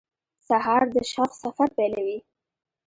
[0.47, 2.17] سهار د شوق سفر پیلوي.